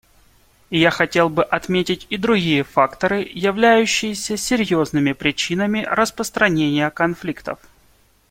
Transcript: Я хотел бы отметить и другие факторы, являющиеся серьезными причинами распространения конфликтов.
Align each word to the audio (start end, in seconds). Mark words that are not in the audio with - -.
Я 0.71 0.89
хотел 0.89 1.29
бы 1.29 1.43
отметить 1.43 2.07
и 2.09 2.17
другие 2.17 2.63
факторы, 2.63 3.19
являющиеся 3.31 4.35
серьезными 4.35 5.13
причинами 5.13 5.85
распространения 5.87 6.89
конфликтов. 6.89 7.59